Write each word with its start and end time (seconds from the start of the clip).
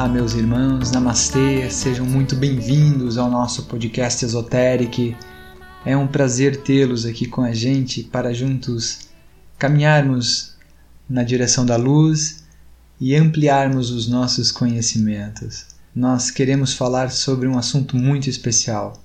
Olá, 0.00 0.08
meus 0.08 0.32
irmãos, 0.32 0.90
namastê, 0.92 1.68
sejam 1.68 2.06
muito 2.06 2.34
bem-vindos 2.34 3.18
ao 3.18 3.30
nosso 3.30 3.64
podcast 3.64 4.24
Esoteric. 4.24 5.14
É 5.84 5.94
um 5.94 6.06
prazer 6.06 6.62
tê-los 6.62 7.04
aqui 7.04 7.26
com 7.26 7.42
a 7.42 7.52
gente 7.52 8.02
para 8.04 8.32
juntos 8.32 9.10
caminharmos 9.58 10.56
na 11.06 11.22
direção 11.22 11.66
da 11.66 11.76
luz 11.76 12.44
e 12.98 13.14
ampliarmos 13.14 13.90
os 13.90 14.08
nossos 14.08 14.50
conhecimentos. 14.50 15.66
Nós 15.94 16.30
queremos 16.30 16.72
falar 16.72 17.10
sobre 17.10 17.46
um 17.46 17.58
assunto 17.58 17.94
muito 17.94 18.30
especial. 18.30 19.04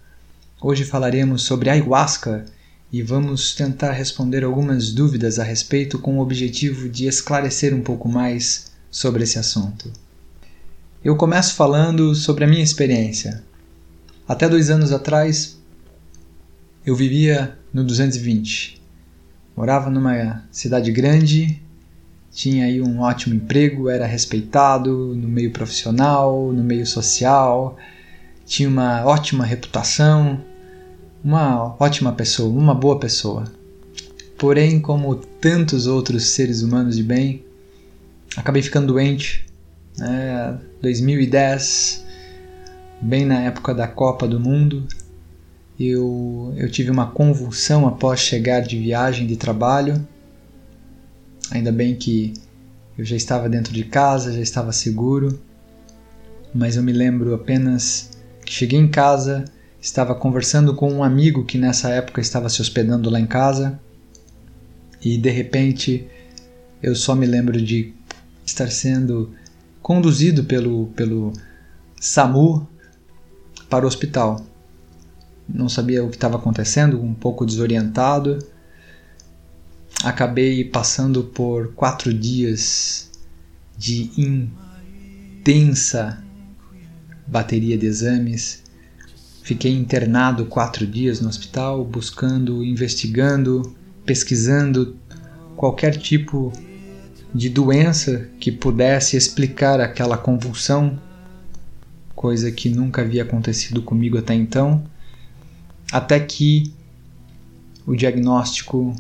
Hoje 0.62 0.86
falaremos 0.86 1.42
sobre 1.42 1.70
ayahuasca 1.70 2.46
e 2.90 3.02
vamos 3.02 3.54
tentar 3.54 3.92
responder 3.92 4.46
algumas 4.46 4.94
dúvidas 4.94 5.40
a 5.40 5.44
respeito 5.44 6.00
com 6.00 6.20
o 6.20 6.22
objetivo 6.22 6.88
de 6.88 7.06
esclarecer 7.06 7.76
um 7.76 7.82
pouco 7.82 8.08
mais 8.08 8.72
sobre 8.90 9.24
esse 9.24 9.38
assunto. 9.38 10.05
Eu 11.06 11.16
começo 11.16 11.54
falando 11.54 12.16
sobre 12.16 12.46
a 12.46 12.48
minha 12.48 12.64
experiência. 12.64 13.44
Até 14.28 14.50
dois 14.50 14.72
anos 14.72 14.92
atrás, 14.92 15.56
eu 16.84 16.96
vivia 16.96 17.56
no 17.72 17.84
220. 17.84 18.82
Morava 19.56 19.92
numa 19.92 20.44
cidade 20.50 20.92
grande, 20.92 21.62
tinha 22.32 22.66
aí 22.66 22.82
um 22.82 23.02
ótimo 23.02 23.36
emprego, 23.36 23.88
era 23.88 24.08
respeitado 24.08 25.14
no 25.16 25.28
meio 25.28 25.52
profissional, 25.52 26.52
no 26.52 26.64
meio 26.64 26.88
social, 26.88 27.78
tinha 28.44 28.68
uma 28.68 29.06
ótima 29.06 29.46
reputação, 29.46 30.42
uma 31.24 31.76
ótima 31.80 32.14
pessoa, 32.14 32.50
uma 32.50 32.74
boa 32.74 32.98
pessoa. 32.98 33.44
Porém, 34.40 34.80
como 34.80 35.14
tantos 35.14 35.86
outros 35.86 36.30
seres 36.30 36.64
humanos 36.64 36.96
de 36.96 37.04
bem, 37.04 37.46
acabei 38.36 38.64
ficando 38.64 38.88
doente 38.88 39.45
né, 39.98 40.60
2010, 40.82 42.06
bem 43.02 43.26
na 43.26 43.42
época 43.42 43.74
da 43.74 43.88
Copa 43.88 44.28
do 44.28 44.40
Mundo, 44.40 44.88
eu, 45.80 46.54
eu 46.56 46.70
tive 46.70 46.90
uma 46.90 47.08
convulsão 47.12 47.88
após 47.88 48.20
chegar 48.20 48.62
de 48.62 48.78
viagem 48.78 49.28
de 49.28 49.36
trabalho. 49.36 50.06
Ainda 51.52 51.72
bem 51.72 51.96
que 51.96 52.34
eu 52.98 53.04
já 53.04 53.16
estava 53.16 53.50
dentro 53.50 53.74
de 53.74 53.84
casa, 53.84 54.32
já 54.32 54.40
estava 54.40 54.72
seguro, 54.72 55.40
mas 56.54 56.78
eu 56.78 56.84
me 56.84 56.94
lembro 56.94 57.34
apenas 57.34 58.12
que 58.46 58.54
cheguei 58.54 58.80
em 58.80 58.88
casa, 58.88 59.46
estava 59.82 60.16
conversando 60.16 60.74
com 60.74 60.92
um 60.92 61.04
amigo 61.04 61.44
que 61.44 61.58
nessa 61.58 61.90
época 61.90 62.22
estava 62.22 62.48
se 62.48 62.62
hospedando 62.62 63.10
lá 63.10 63.20
em 63.20 63.28
casa 63.28 63.80
e 65.04 65.18
de 65.18 65.30
repente 65.30 66.08
eu 66.82 66.96
só 66.96 67.14
me 67.14 67.26
lembro 67.26 67.62
de 67.62 67.94
estar 68.46 68.72
sendo 68.72 69.34
conduzido 69.86 70.46
pelo, 70.46 70.88
pelo 70.96 71.32
SAMU 72.02 72.68
para 73.70 73.86
o 73.86 73.88
hospital. 73.88 74.44
Não 75.48 75.70
sabia 75.70 76.04
o 76.04 76.10
que 76.10 76.16
estava 76.16 76.38
acontecendo, 76.38 77.00
um 77.00 77.14
pouco 77.14 77.46
desorientado. 77.46 78.40
Acabei 80.04 80.66
passando 80.66 81.26
por 81.26 81.76
quatro 81.76 82.12
dias 82.12 83.12
de 83.78 84.10
intensa 85.38 86.20
bateria 87.28 87.78
de 87.78 87.86
exames. 87.86 88.64
Fiquei 89.44 89.72
internado 89.72 90.48
quatro 90.48 90.88
dias 90.88 91.22
no 91.22 91.30
hospital, 91.30 91.86
buscando, 91.86 92.64
investigando, 92.64 93.76
pesquisando 94.04 94.98
qualquer 95.56 95.96
tipo 95.96 96.52
de 96.52 96.75
doença 97.50 98.30
que 98.40 98.50
pudesse 98.50 99.18
explicar 99.18 99.82
aquela 99.82 100.18
convulsão, 100.18 100.98
coisa 102.16 102.50
que 102.50 102.70
nunca 102.70 103.02
havia 103.02 103.24
acontecido 103.24 103.82
comigo 103.82 104.18
até 104.18 104.34
então, 104.34 104.86
até 105.92 106.18
que 106.18 106.74
o 107.86 107.94
diagnóstico 107.94 108.96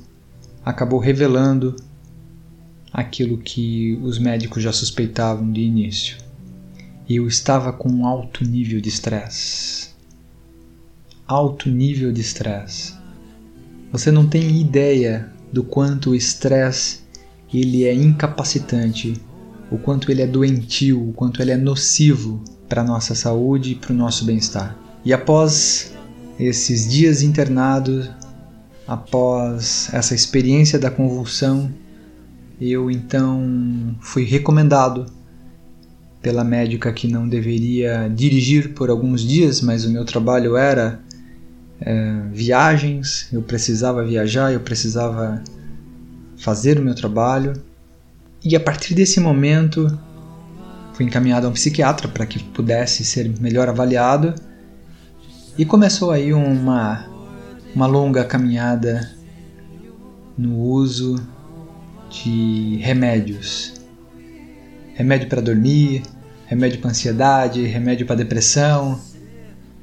acabou 0.65 0.99
revelando 0.99 1.77
aquilo 2.91 3.37
que 3.37 3.97
os 4.03 4.19
médicos 4.19 4.61
já 4.61 4.73
suspeitavam 4.73 5.49
de 5.49 5.61
início. 5.61 6.17
Eu 7.07 7.27
estava 7.27 7.71
com 7.71 7.89
um 7.89 8.05
alto 8.05 8.43
nível 8.43 8.81
de 8.81 8.89
estresse. 8.89 9.91
Alto 11.25 11.69
nível 11.69 12.11
de 12.11 12.19
estresse. 12.19 12.95
Você 13.93 14.11
não 14.11 14.27
tem 14.27 14.59
ideia 14.59 15.31
do 15.53 15.63
quanto 15.63 16.09
o 16.09 16.15
estresse 16.15 17.04
ele 17.61 17.85
é 17.85 17.93
incapacitante, 17.93 19.13
o 19.71 19.77
quanto 19.77 20.11
ele 20.11 20.21
é 20.21 20.27
doentio, 20.27 21.09
o 21.09 21.13
quanto 21.13 21.41
ele 21.41 21.51
é 21.51 21.57
nocivo 21.57 22.43
para 22.67 22.81
a 22.81 22.85
nossa 22.85 23.15
saúde 23.15 23.71
e 23.71 23.75
para 23.75 23.93
o 23.93 23.95
nosso 23.95 24.25
bem-estar. 24.25 24.77
E 25.03 25.13
após 25.13 25.93
esses 26.39 26.87
dias 26.87 27.21
internados, 27.21 28.09
após 28.87 29.89
essa 29.93 30.13
experiência 30.13 30.77
da 30.77 30.91
convulsão, 30.91 31.71
eu 32.59 32.89
então 32.89 33.95
fui 33.99 34.23
recomendado 34.23 35.05
pela 36.21 36.43
médica 36.43 36.91
que 36.91 37.07
não 37.07 37.27
deveria 37.27 38.09
dirigir 38.13 38.73
por 38.73 38.89
alguns 38.89 39.21
dias, 39.21 39.61
mas 39.61 39.85
o 39.85 39.91
meu 39.91 40.03
trabalho 40.05 40.57
era 40.57 40.99
é, 41.79 42.21
viagens, 42.31 43.27
eu 43.31 43.41
precisava 43.41 44.03
viajar, 44.03 44.51
eu 44.51 44.59
precisava 44.59 45.43
fazer 46.37 46.79
o 46.79 46.81
meu 46.81 46.95
trabalho. 46.95 47.53
E 48.43 48.55
a 48.55 48.59
partir 48.59 48.93
desse 48.93 49.19
momento, 49.19 49.97
fui 50.93 51.05
encaminhado 51.05 51.47
a 51.47 51.49
um 51.49 51.53
psiquiatra 51.53 52.07
para 52.07 52.25
que 52.25 52.43
pudesse 52.43 53.03
ser 53.03 53.29
melhor 53.39 53.69
avaliado. 53.69 54.33
E 55.57 55.65
começou 55.65 56.11
aí 56.11 56.33
uma, 56.33 57.05
uma 57.73 57.87
longa 57.87 58.23
caminhada 58.23 59.11
no 60.37 60.57
uso 60.57 61.15
de 62.09 62.77
remédios. 62.81 63.73
Remédio 64.93 65.27
para 65.27 65.41
dormir, 65.41 66.03
remédio 66.45 66.79
para 66.79 66.91
ansiedade, 66.91 67.65
remédio 67.65 68.05
para 68.05 68.17
depressão. 68.17 68.99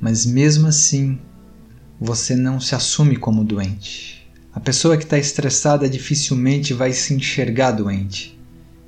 Mas 0.00 0.24
mesmo 0.26 0.68
assim, 0.68 1.18
você 2.00 2.34
não 2.34 2.58
se 2.60 2.74
assume 2.74 3.16
como 3.16 3.44
doente. 3.44 4.21
A 4.54 4.60
pessoa 4.60 4.98
que 4.98 5.04
está 5.04 5.18
estressada 5.18 5.88
dificilmente 5.88 6.74
vai 6.74 6.92
se 6.92 7.14
enxergar 7.14 7.70
doente. 7.70 8.38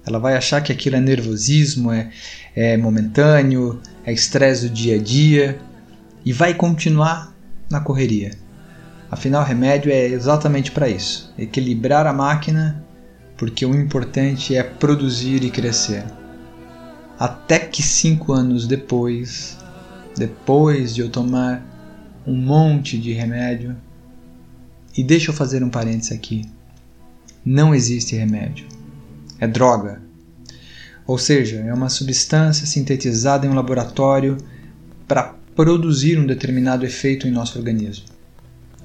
Ela 0.07 0.19
vai 0.19 0.37
achar 0.37 0.61
que 0.61 0.71
aquilo 0.71 0.97
é 0.97 1.01
nervosismo, 1.01 1.91
é, 1.91 2.11
é 2.55 2.77
momentâneo, 2.77 3.81
é 4.05 4.13
estresse 4.13 4.69
do 4.69 4.75
dia 4.75 4.97
a 4.97 4.99
dia 4.99 5.59
e 6.23 6.33
vai 6.33 6.53
continuar 6.53 7.35
na 7.71 7.81
correria. 7.81 8.33
Afinal, 9.11 9.43
o 9.43 9.47
remédio 9.47 9.91
é 9.91 10.07
exatamente 10.07 10.71
para 10.71 10.89
isso 10.89 11.33
equilibrar 11.39 12.07
a 12.07 12.13
máquina, 12.13 12.85
porque 13.37 13.65
o 13.65 13.75
importante 13.75 14.55
é 14.55 14.63
produzir 14.63 15.43
e 15.45 15.51
crescer. 15.51 16.05
Até 17.19 17.59
que 17.59 17.83
cinco 17.83 18.33
anos 18.33 18.67
depois, 18.67 19.57
depois 20.17 20.95
de 20.95 21.01
eu 21.01 21.09
tomar 21.09 21.65
um 22.27 22.37
monte 22.37 22.99
de 22.99 23.13
remédio, 23.13 23.77
e 24.97 25.03
deixa 25.03 25.31
eu 25.31 25.35
fazer 25.35 25.63
um 25.63 25.71
parênteses 25.71 26.13
aqui. 26.13 26.49
Não 27.45 27.75
existe 27.75 28.15
remédio. 28.17 28.67
É 29.41 29.47
droga. 29.47 30.01
Ou 31.07 31.19
seja, 31.19 31.57
é 31.57 31.75
uma 31.75 31.89
substância 31.89 32.67
sintetizada 32.67 33.47
em 33.47 33.51
um 33.51 33.55
laboratório 33.55 34.39
para 35.07 35.35
produzir 35.55 36.19
um 36.19 36.27
determinado 36.27 36.87
efeito 36.87 37.29
em 37.29 37.31
nosso 37.31 37.59
organismo. 37.59 38.07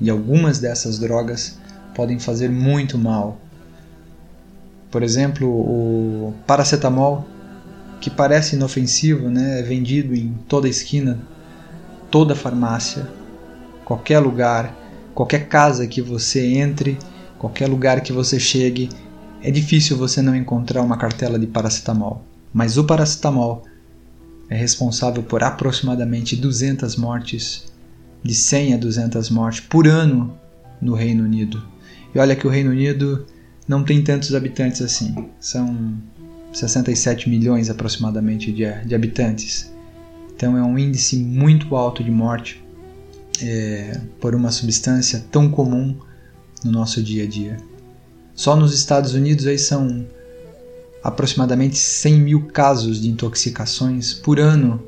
E 0.02 0.10
algumas 0.10 0.60
dessas 0.60 1.00
drogas 1.00 1.58
podem 1.96 2.20
fazer 2.20 2.50
muito 2.50 2.98
mal. 2.98 3.40
Por 4.92 5.04
exemplo, 5.04 5.48
o 5.48 6.34
paracetamol, 6.48 7.28
que 8.02 8.10
parece 8.10 8.56
inofensivo, 8.56 9.30
né, 9.30 9.60
é 9.60 9.64
vendido 9.64 10.16
em 10.16 10.34
toda 10.48 10.68
esquina, 10.68 11.20
toda 12.10 12.36
farmácia, 12.36 13.08
qualquer 13.86 14.20
lugar, 14.20 14.74
Qualquer 15.20 15.50
casa 15.50 15.86
que 15.86 16.02
você 16.02 16.54
entre, 16.54 16.98
qualquer 17.38 17.68
lugar 17.68 18.00
que 18.00 18.14
você 18.14 18.40
chegue, 18.40 18.88
é 19.44 19.52
difícil 19.52 19.98
você 19.98 20.22
não 20.22 20.34
encontrar 20.34 20.82
uma 20.82 20.96
cartela 20.96 21.38
de 21.38 21.46
paracetamol. 21.46 22.24
Mas 22.54 22.78
o 22.78 22.86
paracetamol 22.86 23.64
é 24.50 24.56
responsável 24.56 25.22
por 25.22 25.44
aproximadamente 25.44 26.38
200 26.38 26.96
mortes, 26.96 27.70
de 28.24 28.34
100 28.34 28.76
a 28.76 28.78
200 28.78 29.30
mortes 29.30 29.60
por 29.60 29.90
ano 29.90 30.40
no 30.82 30.94
Reino 30.94 31.26
Unido. 31.26 31.62
E 32.16 32.18
olha 32.18 32.34
que 32.34 32.48
o 32.48 32.50
Reino 32.50 32.72
Unido 32.72 33.26
não 33.68 33.84
tem 33.84 34.02
tantos 34.02 34.34
habitantes 34.34 34.82
assim, 34.82 35.28
são 35.38 35.98
67 36.54 37.30
milhões 37.30 37.70
aproximadamente 37.70 38.54
de, 38.54 38.64
de 38.86 38.96
habitantes. 38.96 39.70
Então 40.34 40.58
é 40.58 40.64
um 40.64 40.80
índice 40.80 41.18
muito 41.18 41.76
alto 41.76 42.02
de 42.06 42.10
morte 42.10 42.64
é, 43.44 44.00
por 44.20 44.36
uma 44.36 44.52
substância 44.52 45.24
tão 45.32 45.50
comum 45.50 45.96
no 46.64 46.72
nosso 46.72 47.02
dia 47.02 47.24
a 47.24 47.28
dia. 47.28 47.58
Só 48.34 48.56
nos 48.56 48.74
Estados 48.74 49.14
Unidos 49.14 49.46
aí 49.48 49.58
são 49.58 50.06
aproximadamente 51.04 51.78
100 51.78 52.20
mil 52.20 52.48
casos 52.48 53.02
de 53.02 53.10
intoxicações 53.10 54.14
por 54.14 54.40
ano 54.40 54.84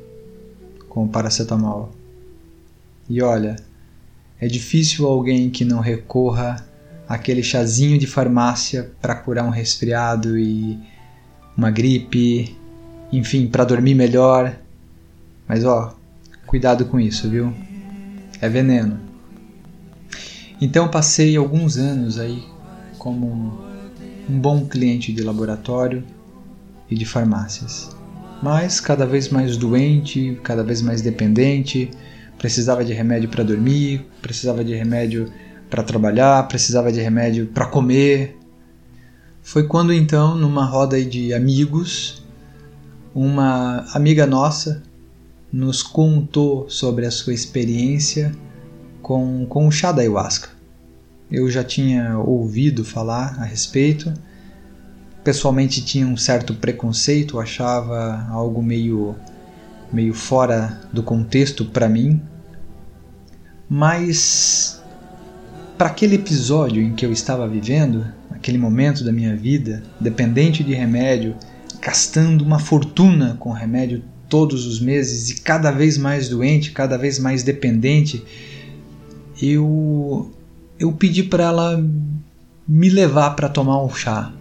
com 0.88 1.08
paracetamol. 1.08 1.92
E 3.08 3.22
olha, 3.22 3.56
é 4.40 4.46
difícil 4.46 5.06
alguém 5.06 5.50
que 5.50 5.64
não 5.64 5.80
recorra 5.80 6.66
àquele 7.08 7.42
chazinho 7.42 7.98
de 7.98 8.06
farmácia 8.06 8.90
para 9.00 9.14
curar 9.14 9.44
um 9.44 9.50
resfriado 9.50 10.38
e 10.38 10.78
uma 11.56 11.70
gripe, 11.70 12.56
enfim, 13.12 13.46
para 13.46 13.64
dormir 13.64 13.94
melhor. 13.94 14.56
Mas 15.46 15.64
ó, 15.64 15.94
cuidado 16.46 16.86
com 16.86 16.98
isso, 16.98 17.28
viu? 17.28 17.52
É 18.42 18.48
veneno. 18.48 18.98
Então 20.60 20.88
passei 20.88 21.36
alguns 21.36 21.76
anos 21.76 22.18
aí 22.18 22.42
como 22.98 23.26
um, 23.26 24.32
um 24.34 24.38
bom 24.40 24.66
cliente 24.66 25.12
de 25.12 25.22
laboratório 25.22 26.02
e 26.90 26.96
de 26.96 27.06
farmácias. 27.06 27.90
Mas 28.42 28.80
cada 28.80 29.06
vez 29.06 29.28
mais 29.28 29.56
doente, 29.56 30.40
cada 30.42 30.64
vez 30.64 30.82
mais 30.82 31.00
dependente, 31.00 31.88
precisava 32.36 32.84
de 32.84 32.92
remédio 32.92 33.28
para 33.28 33.44
dormir, 33.44 34.04
precisava 34.20 34.64
de 34.64 34.74
remédio 34.74 35.32
para 35.70 35.84
trabalhar, 35.84 36.48
precisava 36.48 36.90
de 36.90 37.00
remédio 37.00 37.46
para 37.46 37.66
comer. 37.66 38.36
Foi 39.40 39.68
quando 39.68 39.92
então, 39.92 40.36
numa 40.36 40.64
roda 40.64 41.00
de 41.00 41.32
amigos, 41.32 42.24
uma 43.14 43.86
amiga 43.94 44.26
nossa 44.26 44.82
nos 45.52 45.82
contou 45.82 46.68
sobre 46.70 47.04
a 47.04 47.10
sua 47.10 47.34
experiência 47.34 48.32
com, 49.02 49.44
com 49.46 49.66
o 49.66 49.70
chá 49.70 49.92
da 49.92 50.00
ayahuasca. 50.00 50.48
Eu 51.30 51.50
já 51.50 51.62
tinha 51.62 52.18
ouvido 52.18 52.84
falar 52.84 53.36
a 53.38 53.44
respeito, 53.44 54.12
pessoalmente 55.22 55.84
tinha 55.84 56.06
um 56.06 56.16
certo 56.16 56.54
preconceito, 56.54 57.38
achava 57.38 58.26
algo 58.30 58.62
meio, 58.62 59.14
meio 59.92 60.14
fora 60.14 60.80
do 60.92 61.02
contexto 61.02 61.64
para 61.66 61.88
mim, 61.88 62.20
mas 63.68 64.82
para 65.76 65.88
aquele 65.88 66.16
episódio 66.16 66.82
em 66.82 66.94
que 66.94 67.04
eu 67.04 67.12
estava 67.12 67.48
vivendo, 67.48 68.06
aquele 68.30 68.58
momento 68.58 69.02
da 69.04 69.12
minha 69.12 69.34
vida, 69.34 69.82
dependente 69.98 70.62
de 70.62 70.74
remédio, 70.74 71.34
gastando 71.80 72.42
uma 72.42 72.58
fortuna 72.58 73.36
com 73.40 73.50
remédio 73.50 74.02
todos 74.32 74.64
os 74.64 74.80
meses 74.80 75.28
e 75.28 75.42
cada 75.42 75.70
vez 75.70 75.98
mais 75.98 76.26
doente, 76.26 76.70
cada 76.70 76.96
vez 76.96 77.18
mais 77.18 77.42
dependente, 77.42 78.24
eu 79.42 80.32
eu 80.80 80.90
pedi 80.90 81.22
para 81.22 81.44
ela 81.44 81.84
me 82.66 82.88
levar 82.88 83.36
para 83.36 83.50
tomar 83.50 83.84
um 83.84 83.90
chá. 83.90 84.32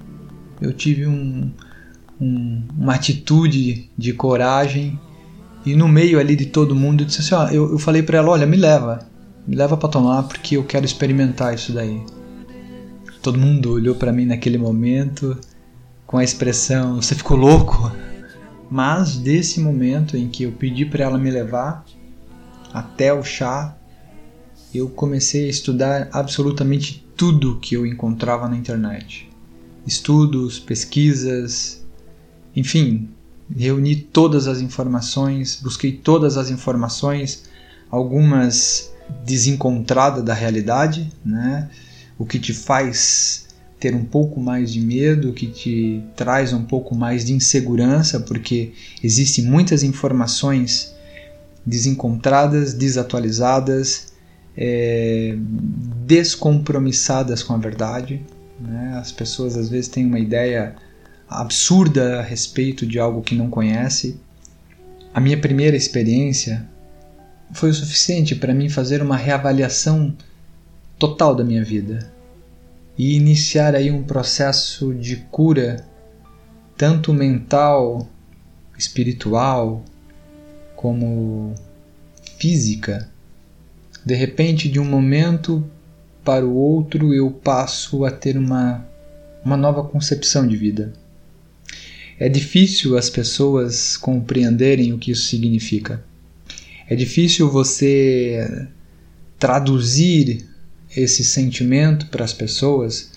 Eu 0.62 0.72
tive 0.72 1.06
um, 1.06 1.52
um, 2.22 2.64
uma 2.78 2.96
atitude 2.96 3.90
de 3.98 4.14
coragem 4.14 4.98
e 5.66 5.76
no 5.76 5.90
meio 5.90 6.22
ali 6.22 6.38
de 6.38 6.46
todo 6.46 6.74
mundo 6.74 7.02
eu 7.02 7.08
disse 7.08 7.20
assim, 7.20 7.36
ó, 7.36 7.50
eu, 7.50 7.72
eu 7.72 7.78
falei 7.78 8.02
para 8.02 8.20
ela, 8.20 8.30
olha, 8.30 8.48
me 8.48 8.56
leva, 8.56 9.06
me 9.46 9.58
leva 9.58 9.76
para 9.76 9.90
tomar 9.90 10.24
porque 10.24 10.56
eu 10.56 10.64
quero 10.64 10.86
experimentar 10.86 11.54
isso 11.54 11.74
daí. 11.74 12.02
Todo 13.22 13.38
mundo 13.38 13.74
olhou 13.74 13.96
para 13.96 14.14
mim 14.14 14.26
naquele 14.26 14.58
momento 14.58 15.38
com 16.08 16.18
a 16.18 16.24
expressão, 16.24 17.02
você 17.02 17.14
ficou 17.14 17.36
louco? 17.36 17.92
Mas 18.72 19.18
desse 19.18 19.60
momento 19.60 20.16
em 20.16 20.30
que 20.30 20.44
eu 20.44 20.54
pedi 20.54 20.86
para 20.86 21.04
ela 21.04 21.18
me 21.18 21.30
levar 21.30 21.84
até 22.74 23.14
o 23.14 23.22
chá, 23.22 23.78
eu 24.74 24.88
comecei 24.88 25.48
a 25.48 25.50
estudar 25.50 26.08
absolutamente 26.14 27.06
tudo 27.18 27.60
que 27.60 27.76
eu 27.76 27.86
encontrava 27.86 28.48
na 28.48 28.56
internet. 28.56 29.30
Estudos, 29.86 30.58
pesquisas, 30.58 31.86
enfim, 32.56 33.10
reuni 33.54 33.98
todas 33.98 34.48
as 34.48 34.62
informações, 34.62 35.60
busquei 35.62 35.92
todas 35.92 36.38
as 36.38 36.50
informações, 36.50 37.50
algumas 37.90 38.94
desencontradas 39.26 40.24
da 40.24 40.34
realidade, 40.34 41.12
né? 41.26 41.70
O 42.18 42.26
que 42.26 42.40
te 42.40 42.54
faz 42.54 43.48
ter 43.81 43.95
um 43.95 44.06
pouco 44.06 44.39
mais 44.39 44.72
de 44.72 44.80
medo, 44.80 45.33
que 45.33 45.48
te 45.48 46.04
traz 46.16 46.54
um 46.54 46.63
pouco 46.63 46.94
mais 46.94 47.25
de 47.25 47.33
insegurança, 47.33 48.19
porque 48.19 48.74
existem 49.04 49.44
muitas 49.44 49.81
informações 49.81 50.94
desencontradas, 51.66 52.75
desatualizadas, 52.75 54.13
é, 54.56 55.36
descompromissadas 56.06 57.42
com 57.42 57.54
a 57.56 57.57
verdade. 57.57 58.22
Né? 58.60 58.94
As 59.01 59.12
pessoas 59.12 59.57
às 59.57 59.68
vezes 59.68 59.88
têm 59.88 60.06
uma 60.06 60.19
ideia 60.19 60.75
absurda 61.27 62.19
a 62.19 62.22
respeito 62.22 62.86
de 62.86 63.00
algo 63.00 63.24
que 63.24 63.34
não 63.34 63.50
conhece. 63.50 64.19
A 65.12 65.19
minha 65.19 65.42
primeira 65.42 65.75
experiência 65.75 66.68
foi 67.51 67.72
o 67.72 67.74
suficiente 67.74 68.36
para 68.36 68.54
mim 68.54 68.69
fazer 68.69 69.01
uma 69.01 69.18
reavaliação 69.18 70.16
total 71.00 71.34
da 71.34 71.44
minha 71.44 71.63
vida 71.63 72.21
e 73.01 73.15
iniciar 73.15 73.74
aí 73.74 73.89
um 73.89 74.03
processo 74.03 74.94
de 74.94 75.15
cura 75.15 75.83
tanto 76.77 77.12
mental, 77.12 78.07
espiritual, 78.77 79.83
como 80.75 81.56
física. 82.38 83.09
De 84.06 84.13
repente, 84.13 84.69
de 84.69 84.80
um 84.80 84.86
momento 84.86 85.68
para 86.24 86.45
o 86.45 86.53
outro, 86.53 87.12
eu 87.12 87.31
passo 87.31 88.06
a 88.06 88.12
ter 88.12 88.38
uma, 88.38 88.86
uma 89.44 89.57
nova 89.57 89.83
concepção 89.83 90.48
de 90.48 90.56
vida. 90.56 90.94
É 92.19 92.30
difícil 92.30 92.95
as 92.95 93.09
pessoas 93.09 93.98
compreenderem 93.98 94.94
o 94.94 95.00
que 95.00 95.09
isso 95.09 95.25
significa. 95.25 96.06
É 96.88 96.95
difícil 96.95 97.50
você 97.50 98.68
traduzir 99.39 100.50
esse 100.96 101.24
sentimento 101.24 102.08
para 102.08 102.26
as 102.26 102.34
pessoas 102.34 103.12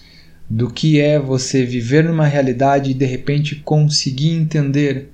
do 0.49 0.71
que 0.71 1.01
é 1.01 1.19
você 1.19 1.65
viver 1.65 2.05
numa 2.05 2.27
realidade 2.27 2.91
e 2.91 2.95
de 2.95 3.07
repente 3.07 3.57
conseguir 3.57 4.31
entender 4.31 5.11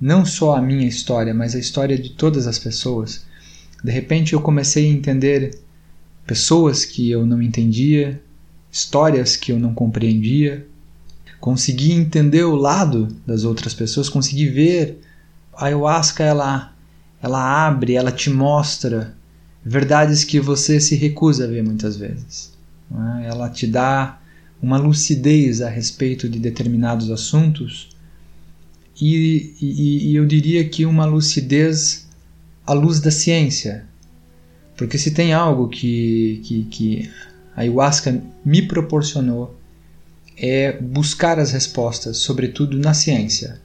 não 0.00 0.24
só 0.24 0.56
a 0.56 0.62
minha 0.62 0.86
história, 0.86 1.34
mas 1.34 1.54
a 1.54 1.58
história 1.58 1.98
de 1.98 2.10
todas 2.10 2.46
as 2.46 2.58
pessoas. 2.58 3.24
De 3.82 3.90
repente 3.90 4.32
eu 4.32 4.40
comecei 4.40 4.86
a 4.86 4.92
entender 4.92 5.58
pessoas 6.26 6.84
que 6.84 7.10
eu 7.10 7.26
não 7.26 7.42
entendia, 7.42 8.20
histórias 8.70 9.36
que 9.36 9.52
eu 9.52 9.58
não 9.58 9.74
compreendia, 9.74 10.66
consegui 11.40 11.92
entender 11.92 12.44
o 12.44 12.54
lado 12.54 13.08
das 13.26 13.44
outras 13.44 13.74
pessoas, 13.74 14.08
consegui 14.08 14.46
ver 14.46 15.00
a 15.52 15.66
ayahuasca 15.66 16.22
ela 16.24 16.72
ela 17.22 17.66
abre, 17.66 17.94
ela 17.94 18.10
te 18.10 18.30
mostra 18.30 19.14
verdades 19.64 20.24
que 20.24 20.40
você 20.40 20.80
se 20.80 20.96
recusa 20.96 21.44
a 21.44 21.46
ver 21.46 21.62
muitas 21.62 21.96
vezes. 21.96 22.52
É? 22.92 23.26
Ela 23.28 23.48
te 23.48 23.66
dá 23.66 24.20
uma 24.62 24.78
lucidez 24.78 25.60
a 25.60 25.68
respeito 25.68 26.28
de 26.28 26.38
determinados 26.38 27.10
assuntos 27.10 27.88
e, 29.00 29.54
e, 29.60 30.10
e, 30.10 30.16
eu 30.16 30.26
diria 30.26 30.68
que 30.68 30.84
uma 30.84 31.06
lucidez 31.06 32.06
à 32.66 32.74
luz 32.74 33.00
da 33.00 33.10
ciência. 33.10 33.86
Porque 34.76 34.98
se 34.98 35.12
tem 35.12 35.32
algo 35.32 35.68
que, 35.68 36.40
que, 36.44 36.64
que 36.64 37.10
a 37.56 37.62
ayahuasca 37.62 38.22
me 38.44 38.62
proporcionou 38.62 39.58
é 40.36 40.72
buscar 40.72 41.38
as 41.38 41.52
respostas, 41.52 42.18
sobretudo 42.18 42.78
na 42.78 42.94
ciência, 42.94 43.60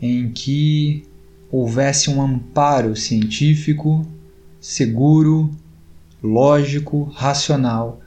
em 0.00 0.30
que 0.30 1.04
houvesse 1.50 2.10
um 2.10 2.20
amparo 2.20 2.94
científico 2.96 4.06
seguro, 4.62 5.50
lógico, 6.22 7.02
racional 7.16 8.00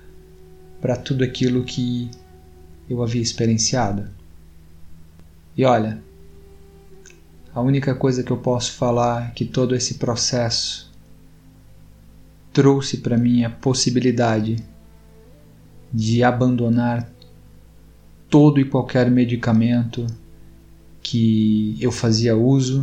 para 0.79 0.95
tudo 0.95 1.21
aquilo 1.21 1.65
que 1.65 2.09
eu 2.89 3.03
havia 3.03 3.21
experienciado. 3.21 4.09
E 5.57 5.65
olha, 5.65 6.01
a 7.53 7.59
única 7.61 7.93
coisa 7.93 8.23
que 8.23 8.31
eu 8.31 8.37
posso 8.37 8.71
falar 8.71 9.27
é 9.27 9.31
que 9.31 9.43
todo 9.43 9.75
esse 9.75 9.95
processo 9.95 10.89
trouxe 12.53 12.99
para 12.99 13.17
mim 13.17 13.43
a 13.43 13.49
possibilidade 13.49 14.55
de 15.91 16.23
abandonar 16.23 17.09
todo 18.29 18.61
e 18.61 18.65
qualquer 18.65 19.11
medicamento 19.11 20.07
que 21.03 21.77
eu 21.81 21.91
fazia 21.91 22.33
uso, 22.35 22.81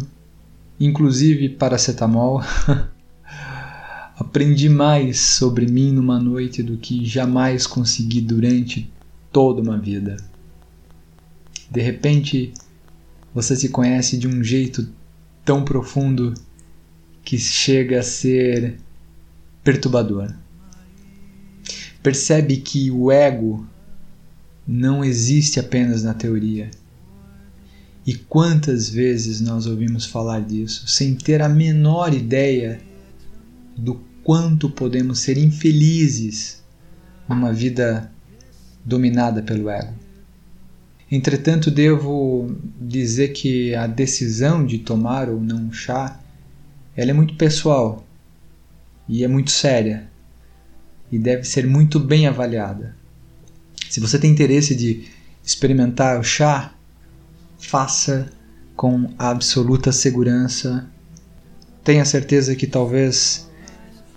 inclusive 0.79 1.49
paracetamol. 1.49 2.43
Aprendi 4.23 4.69
mais 4.69 5.19
sobre 5.19 5.67
mim 5.67 5.91
numa 5.91 6.17
noite 6.17 6.63
do 6.63 6.77
que 6.77 7.05
jamais 7.05 7.67
consegui 7.67 8.21
durante 8.21 8.89
toda 9.33 9.61
uma 9.61 9.77
vida. 9.77 10.17
De 11.69 11.81
repente, 11.81 12.55
você 13.35 13.57
se 13.57 13.69
conhece 13.69 14.17
de 14.17 14.29
um 14.29 14.45
jeito 14.45 14.89
tão 15.45 15.65
profundo 15.65 16.35
que 17.25 17.37
chega 17.37 17.99
a 17.99 18.03
ser 18.05 18.79
perturbador. 19.65 20.33
Percebe 22.01 22.59
que 22.59 22.93
o 22.93 23.11
ego 23.11 23.67
não 24.65 25.05
existe 25.05 25.59
apenas 25.59 26.05
na 26.05 26.15
teoria. 26.15 26.71
E 28.07 28.15
quantas 28.15 28.89
vezes 28.89 29.41
nós 29.41 29.67
ouvimos 29.67 30.07
falar 30.07 30.43
disso 30.43 30.87
sem 30.87 31.17
ter 31.17 31.43
a 31.43 31.49
menor 31.49 32.15
ideia 32.15 32.81
do 33.77 34.12
quanto 34.23 34.71
podemos 34.71 35.21
ser 35.21 35.37
infelizes 35.37 36.63
numa 37.29 37.53
vida 37.53 38.11
dominada 38.85 39.43
pelo 39.43 39.71
ego. 39.71 39.95
Entretanto, 41.11 41.71
devo 41.71 42.57
dizer 42.81 43.29
que 43.29 43.75
a 43.75 43.87
decisão 43.87 44.65
de 44.65 44.79
tomar 44.79 45.29
ou 45.29 45.41
não 45.41 45.73
chá, 45.73 46.19
ela 46.97 47.11
é 47.11 47.15
muito 47.15 47.35
pessoal 47.35 48.05
e 49.09 49.23
é 49.23 49.29
muito 49.29 49.51
séria 49.51 50.09
e 51.11 51.19
deve 51.19 51.45
ser 51.45 51.67
muito 51.67 52.01
bem 52.01 52.27
avaliada. 52.27 52.97
Se 53.91 54.01
você 54.01 54.19
tem 54.19 54.31
interesse 54.31 54.75
de 54.75 55.05
experimentar 55.45 56.19
o 56.19 56.25
chá, 56.25 56.73
faça 57.59 58.33
com 58.75 59.13
absoluta 59.19 59.93
segurança. 59.93 60.89
Tenha 61.85 62.07
certeza 62.07 62.57
que 62.57 62.67
talvez 62.67 63.51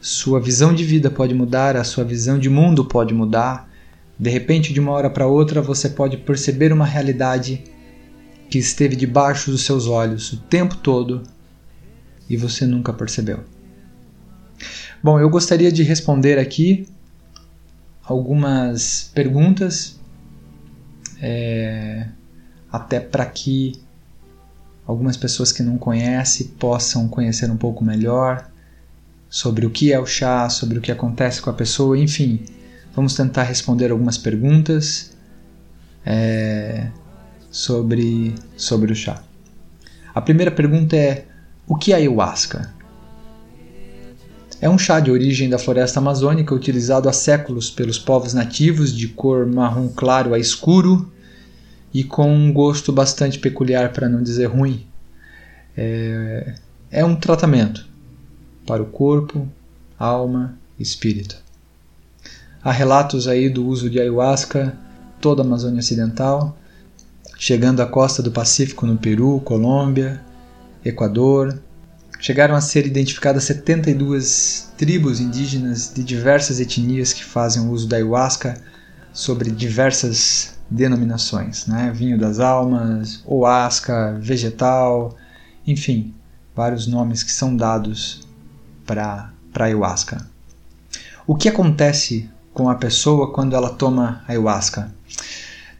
sua 0.06 0.40
visão 0.40 0.72
de 0.72 0.84
vida 0.84 1.10
pode 1.10 1.34
mudar, 1.34 1.76
a 1.76 1.84
sua 1.84 2.04
visão 2.04 2.38
de 2.38 2.48
mundo 2.48 2.86
pode 2.86 3.12
mudar. 3.12 3.68
De 4.20 4.30
repente, 4.30 4.72
de 4.72 4.80
uma 4.80 4.92
hora 4.92 5.10
para 5.10 5.26
outra, 5.26 5.64
você 5.64 5.90
pode 5.90 6.18
perceber 6.18 6.72
uma 6.72 6.86
realidade 6.86 7.64
que 8.48 8.60
esteve 8.60 8.96
debaixo 8.96 9.50
dos 9.50 9.66
seus 9.66 9.88
olhos 9.88 10.32
o 10.32 10.38
tempo 10.38 10.78
todo 10.78 11.24
e 12.30 12.38
você 12.38 12.68
nunca 12.68 12.94
percebeu. 12.94 13.40
Bom, 15.02 15.20
eu 15.20 15.28
gostaria 15.28 15.72
de 15.72 15.82
responder 15.82 16.38
aqui 16.38 16.88
algumas 18.04 19.10
perguntas, 19.12 20.00
é, 21.20 22.10
até 22.72 23.00
para 23.00 23.26
que 23.26 23.74
algumas 24.86 25.18
pessoas 25.18 25.52
que 25.52 25.64
não 25.64 25.80
conhecem 25.80 26.46
possam 26.60 27.08
conhecer 27.08 27.50
um 27.50 27.58
pouco 27.58 27.84
melhor 27.84 28.52
sobre 29.36 29.66
o 29.66 29.70
que 29.70 29.92
é 29.92 30.00
o 30.00 30.06
chá, 30.06 30.48
sobre 30.48 30.78
o 30.78 30.82
que 30.82 30.94
acontece 30.94 31.42
com 31.42 31.50
a 31.50 31.54
pessoa, 31.54 31.98
enfim. 31.98 32.46
Vamos 32.96 33.16
tentar 33.16 33.44
responder 33.44 33.92
algumas 33.92 34.18
perguntas 34.18 35.12
é, 36.06 36.88
sobre, 37.52 38.34
sobre 38.56 38.94
o 38.94 38.96
chá. 38.96 39.22
A 40.14 40.22
primeira 40.22 40.50
pergunta 40.50 40.96
é: 40.96 41.26
o 41.68 41.76
que 41.76 41.92
é 41.92 41.98
ayahuasca? 41.98 42.74
É 44.62 44.70
um 44.70 44.78
chá 44.78 45.02
de 45.02 45.12
origem 45.12 45.50
da 45.50 45.60
floresta 45.60 46.00
amazônica 46.00 46.56
utilizado 46.56 47.10
há 47.10 47.12
séculos 47.12 47.70
pelos 47.70 48.00
povos 48.00 48.34
nativos 48.34 48.96
de 48.96 49.10
cor 49.10 49.46
marrom 49.46 49.90
claro 49.90 50.34
a 50.34 50.40
escuro 50.40 51.12
e 51.94 52.06
com 52.06 52.34
um 52.34 52.54
gosto 52.54 52.94
bastante 52.94 53.38
peculiar, 53.38 53.92
para 53.92 54.08
não 54.08 54.24
dizer 54.24 54.46
ruim. 54.46 54.88
É, 55.76 56.56
é 56.90 57.04
um 57.04 57.18
tratamento 57.18 57.95
para 58.66 58.82
o 58.82 58.88
corpo, 58.88 59.48
alma 59.98 60.58
espírito. 60.80 61.38
Há 62.64 62.72
relatos 62.72 63.28
aí 63.28 63.50
do 63.50 63.66
uso 63.66 63.90
de 63.90 64.00
ayahuasca 64.00 64.76
toda 65.22 65.42
a 65.42 65.46
Amazônia 65.46 65.80
Ocidental, 65.80 66.58
chegando 67.38 67.82
à 67.82 67.86
costa 67.86 68.22
do 68.22 68.32
Pacífico 68.32 68.86
no 68.86 68.98
Peru, 68.98 69.40
Colômbia, 69.42 70.22
Equador, 70.84 71.60
chegaram 72.20 72.56
a 72.56 72.62
ser 72.62 72.86
identificadas 72.86 73.44
72 73.44 74.72
tribos 74.78 75.20
indígenas 75.20 75.92
de 75.94 76.04
diversas 76.04 76.60
etnias 76.60 77.14
que 77.14 77.24
fazem 77.24 77.70
uso 77.70 77.88
da 77.88 77.98
ayahuasca 77.98 78.60
sobre 79.14 79.52
diversas 79.52 80.56
denominações, 80.70 81.68
né? 81.68 81.92
vinho 81.94 82.18
das 82.18 82.40
almas, 82.40 83.22
oasca, 83.26 84.18
vegetal, 84.20 85.16
enfim, 85.66 86.14
vários 86.56 86.88
nomes 86.88 87.22
que 87.22 87.32
são 87.32 87.56
dados 87.56 88.25
para 88.86 89.32
ayahuasca. 89.54 90.26
O 91.28 91.36
que 91.36 91.50
acontece 91.50 92.30
com 92.54 92.70
a 92.70 92.76
pessoa 92.76 93.34
quando 93.34 93.56
ela 93.56 93.70
toma 93.70 94.24
ayahuasca? 94.28 94.94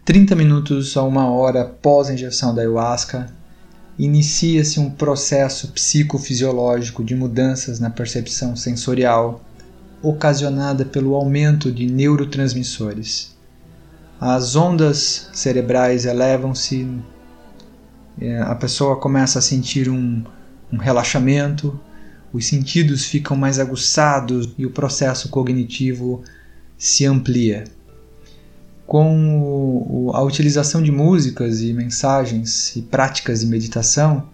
30 0.04 0.36
minutos 0.36 0.96
a 0.98 1.04
uma 1.04 1.30
hora 1.30 1.64
após 1.64 2.10
a 2.10 2.14
injeção 2.14 2.54
da 2.54 2.62
ayahuasca, 2.62 3.28
inicia-se 3.98 4.80
um 4.80 4.90
processo 4.90 5.70
psicofisiológico 5.70 7.04
de 7.04 7.16
mudanças 7.16 7.80
na 7.80 7.90
percepção 7.90 8.56
sensorial, 8.56 9.42
ocasionada 10.02 10.86
pelo 10.86 11.16
aumento 11.16 11.72
de 11.72 11.88
neurotransmissores. 11.88 13.36
As 14.20 14.56
ondas 14.56 15.30
cerebrais 15.34 16.06
elevam-se, 16.06 16.88
é, 18.22 18.42
a 18.42 18.56
pessoa 18.56 18.98
começa 18.98 19.40
a 19.40 19.42
sentir 19.42 19.90
um, 19.90 20.24
um 20.72 20.78
relaxamento, 20.78 21.80
os 22.36 22.48
sentidos 22.48 23.06
ficam 23.06 23.38
mais 23.38 23.60
aguçados 23.60 24.50
e 24.58 24.66
o 24.66 24.70
processo 24.70 25.30
cognitivo 25.30 26.22
se 26.78 27.06
amplia 27.06 27.64
com 28.86 30.12
a 30.14 30.22
utilização 30.22 30.84
de 30.84 30.92
músicas 30.92 31.62
e 31.62 31.72
mensagens 31.72 32.76
e 32.76 32.82
práticas 32.82 33.40
de 33.40 33.46
meditação, 33.46 34.28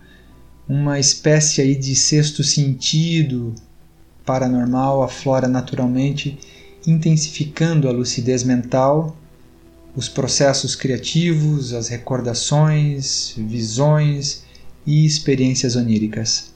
uma 0.68 1.00
espécie 1.00 1.62
aí 1.62 1.76
de 1.76 1.96
sexto 1.96 2.44
sentido 2.44 3.54
paranormal 4.26 5.04
aflora 5.04 5.48
naturalmente, 5.48 6.40
intensificando 6.88 7.88
a 7.88 7.92
lucidez 7.92 8.44
mental, 8.44 9.16
os 9.96 10.10
processos 10.10 10.76
criativos, 10.76 11.72
as 11.72 11.88
recordações, 11.88 13.36
visões 13.38 14.44
e 14.88 15.06
experiências 15.06 15.76
oníricas. 15.76 16.51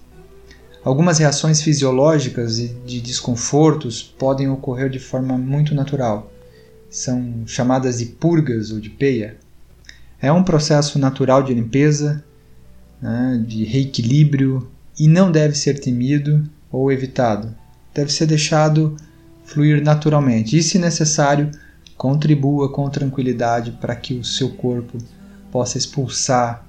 Algumas 0.86 1.18
reações 1.18 1.63
fisiológicas 1.63 2.60
e 2.60 2.68
de 2.86 3.01
desconfortos 3.01 4.04
podem 4.04 4.48
ocorrer 4.48 4.88
de 4.88 5.00
forma 5.00 5.36
muito 5.36 5.74
natural 5.74 6.32
são 6.96 7.44
chamadas 7.46 7.98
de 7.98 8.06
purgas 8.06 8.72
ou 8.72 8.80
de 8.80 8.89
peia. 8.89 9.36
É 10.22 10.32
um 10.32 10.44
processo 10.44 10.98
natural 10.98 11.44
de 11.44 11.54
limpeza, 11.54 12.24
né, 13.01 13.44
de 13.46 13.65
reequilíbrio 13.65 14.70
e 14.98 15.08
não 15.08 15.32
deve 15.32 15.58
ser 15.58 15.80
temido 15.80 16.48
ou 16.72 16.92
evitado. 16.92 17.54
Deve 17.94 18.13
ser 18.13 18.27
deixado 18.27 18.96
fluir 19.44 19.84
naturalmente 19.84 20.58
e, 20.58 20.63
se 20.63 20.80
necessário, 20.80 21.51
contribua 21.98 22.72
com 22.72 22.89
tranquilidade 22.89 23.72
para 23.72 23.96
que 23.96 24.13
o 24.13 24.24
seu 24.24 24.51
corpo 24.51 24.98
possa 25.51 25.77
expulsar 25.77 26.65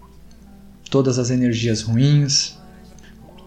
todas 0.91 1.19
as 1.19 1.31
energias 1.31 1.83
ruins, 1.83 2.57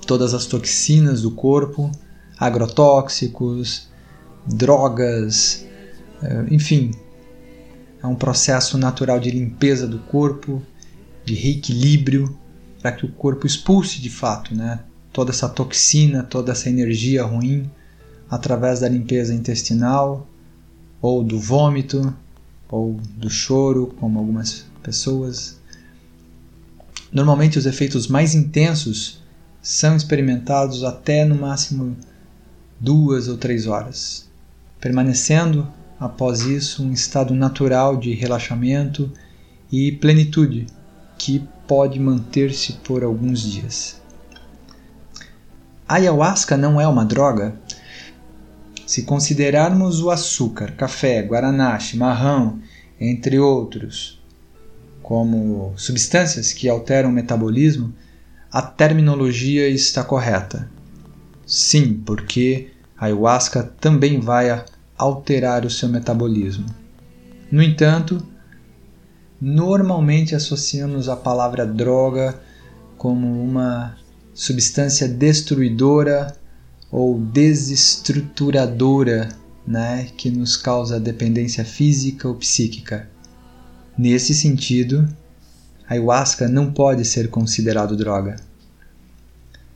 todas 0.10 0.34
as 0.34 0.48
toxinas 0.48 1.22
do 1.22 1.30
corpo, 1.30 1.92
agrotóxicos, 2.36 3.88
drogas, 4.44 5.68
é, 6.20 6.46
enfim, 6.50 6.90
é 8.02 8.08
um 8.08 8.16
processo 8.16 8.76
natural 8.76 9.20
de 9.20 9.30
limpeza 9.30 9.86
do 9.86 10.00
corpo, 10.00 10.64
de 11.24 11.36
reequilíbrio, 11.36 12.36
para 12.82 12.92
que 12.92 13.06
o 13.06 13.12
corpo 13.12 13.46
expulse 13.46 14.02
de 14.02 14.10
fato 14.10 14.56
né, 14.56 14.80
toda 15.14 15.30
essa 15.30 15.48
toxina, 15.48 16.24
toda 16.24 16.54
essa 16.54 16.72
energia 16.72 17.24
ruim 17.24 17.70
através 18.28 18.80
da 18.80 18.90
limpeza 18.90 19.32
intestinal, 19.32 20.28
ou 21.00 21.24
do 21.24 21.40
vômito, 21.40 22.12
ou 22.68 23.00
do 23.16 23.30
choro, 23.30 23.94
como 24.00 24.18
algumas 24.18 24.66
pessoas. 24.82 25.60
Normalmente, 27.12 27.60
os 27.60 27.68
efeitos 27.68 28.08
mais 28.08 28.34
intensos 28.34 29.20
são 29.62 29.96
experimentados 29.96 30.84
até 30.84 31.26
no 31.26 31.36
máximo 31.36 31.96
duas 32.80 33.28
ou 33.28 33.38
três 33.38 33.68
horas, 33.68 34.30
permanecendo 34.80 35.68
após 36.00 36.42
isso, 36.42 36.84
um 36.84 36.94
estado 36.94 37.34
natural 37.34 37.98
de 37.98 38.14
relaxamento 38.14 39.12
e 39.72 39.92
plenitude 39.92 40.68
que 41.18 41.46
pode 41.68 42.00
manter-se 42.00 42.74
por 42.84 43.04
alguns 43.04 43.42
dias. 43.42 44.00
A 45.88 45.96
ayahuasca 45.96 46.56
não 46.56 46.80
é 46.80 46.88
uma 46.88 47.04
droga? 47.04 47.60
Se 48.86 49.04
considerarmos 49.04 50.02
o 50.02 50.10
açúcar, 50.10 50.72
café, 50.72 51.22
guaraná, 51.22 51.78
chimarrão, 51.78 52.60
entre 53.00 53.38
outros, 53.38 54.22
como 55.04 55.74
substâncias 55.76 56.54
que 56.54 56.70
alteram 56.70 57.10
o 57.10 57.14
metabolismo, 57.14 57.94
a 58.52 58.62
terminologia 58.62 59.68
está 59.68 60.04
correta. 60.04 60.70
Sim, 61.46 62.02
porque 62.06 62.70
a 62.98 63.06
ayahuasca 63.06 63.64
também 63.80 64.20
vai 64.20 64.66
alterar 64.98 65.66
o 65.66 65.70
seu 65.70 65.88
metabolismo. 65.88 66.66
No 67.52 67.64
entanto, 67.64 68.22
normalmente 69.40 70.36
associamos 70.36 71.08
a 71.10 71.16
palavra 71.16 71.66
droga 71.66 72.40
como 72.98 73.42
uma 73.44 73.96
substância 74.34 75.08
destruidora 75.08 76.36
ou 76.92 77.20
desestruturadora, 77.20 79.30
né, 79.66 80.10
que 80.18 80.30
nos 80.32 80.58
causa 80.58 81.00
dependência 81.00 81.64
física 81.64 82.28
ou 82.28 82.36
psíquica. 82.36 83.10
Nesse 83.98 84.34
sentido, 84.34 85.08
ayahuasca 85.90 86.48
não 86.48 86.72
pode 86.72 87.04
ser 87.04 87.30
considerado 87.30 87.98
droga. 87.98 88.36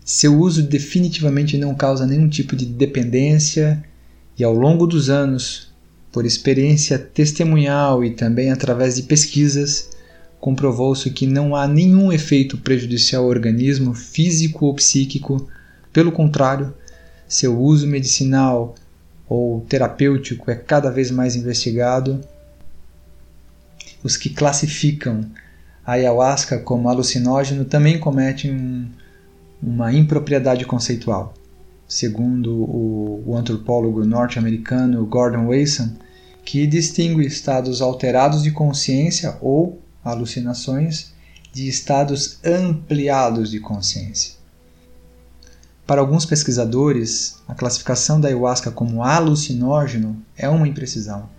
Seu 0.06 0.38
uso 0.38 0.62
definitivamente 0.62 1.58
não 1.58 1.74
causa 1.74 2.06
nenhum 2.06 2.30
tipo 2.30 2.56
de 2.56 2.66
dependência 2.66 3.84
e 4.38 4.44
ao 4.44 4.54
longo 4.54 4.86
dos 4.86 5.10
anos, 5.10 5.74
por 6.12 6.26
experiência 6.26 7.00
testemunhal 7.00 8.04
e 8.06 8.12
também 8.12 8.52
através 8.52 8.96
de 8.96 9.04
pesquisas, 9.04 9.90
comprovou-se 10.40 11.10
que 11.10 11.26
não 11.26 11.56
há 11.56 11.68
nenhum 11.68 12.12
efeito 12.12 12.58
prejudicial 12.58 13.24
ao 13.24 13.30
organismo 13.30 13.96
físico 13.96 14.66
ou 14.68 14.76
psíquico, 14.76 15.48
pelo 15.92 16.12
contrário, 16.12 16.74
seu 17.28 17.60
uso 17.60 17.88
medicinal 17.88 18.76
ou 19.28 19.62
terapêutico 19.62 20.52
é 20.52 20.56
cada 20.56 20.92
vez 20.92 21.10
mais 21.10 21.36
investigado. 21.36 22.22
Os 24.04 24.18
que 24.18 24.30
classificam 24.30 25.26
a 25.86 25.94
ayahuasca 25.94 26.60
como 26.60 26.90
alucinógeno 26.90 27.66
também 27.66 28.00
cometem 28.00 28.52
um, 28.52 28.88
uma 29.62 29.94
impropriedade 29.94 30.66
conceitual. 30.66 31.34
Segundo 31.88 32.54
o, 32.54 33.24
o 33.28 33.38
antropólogo 33.38 34.06
norte-americano 34.06 35.06
Gordon 35.06 35.48
Wasson, 35.48 35.90
que 36.46 36.66
distingue 36.66 37.26
estados 37.26 37.82
alterados 37.82 38.44
de 38.44 38.52
consciência 38.52 39.38
ou 39.42 39.80
alucinações 40.04 41.14
de 41.52 41.68
estados 41.68 42.40
ampliados 42.44 43.52
de 43.52 43.60
consciência. 43.60 44.34
Para 45.86 46.02
alguns 46.02 46.26
pesquisadores, 46.26 47.36
a 47.48 47.54
classificação 47.54 48.20
da 48.20 48.30
ayahuasca 48.30 48.72
como 48.72 49.04
alucinógeno 49.04 50.18
é 50.36 50.48
uma 50.48 50.68
imprecisão, 50.68 51.30